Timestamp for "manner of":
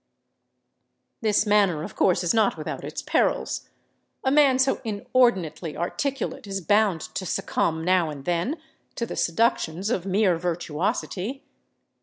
1.45-1.95